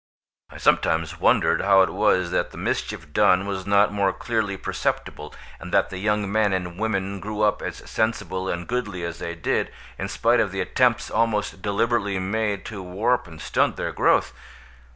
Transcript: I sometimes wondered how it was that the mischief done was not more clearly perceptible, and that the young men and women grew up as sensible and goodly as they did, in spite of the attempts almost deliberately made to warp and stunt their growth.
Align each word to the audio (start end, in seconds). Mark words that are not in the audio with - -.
I 0.49 0.57
sometimes 0.57 1.19
wondered 1.19 1.61
how 1.61 1.83
it 1.83 1.91
was 1.91 2.31
that 2.31 2.49
the 2.49 2.57
mischief 2.57 3.13
done 3.13 3.45
was 3.45 3.67
not 3.67 3.93
more 3.93 4.11
clearly 4.11 4.57
perceptible, 4.57 5.31
and 5.59 5.71
that 5.71 5.91
the 5.91 5.99
young 5.99 6.31
men 6.31 6.53
and 6.53 6.79
women 6.79 7.19
grew 7.19 7.43
up 7.43 7.61
as 7.61 7.87
sensible 7.87 8.49
and 8.49 8.67
goodly 8.67 9.03
as 9.03 9.19
they 9.19 9.35
did, 9.35 9.71
in 9.99 10.07
spite 10.07 10.39
of 10.39 10.51
the 10.51 10.59
attempts 10.59 11.11
almost 11.11 11.61
deliberately 11.61 12.17
made 12.17 12.65
to 12.65 12.81
warp 12.81 13.27
and 13.27 13.39
stunt 13.41 13.75
their 13.75 13.91
growth. 13.91 14.33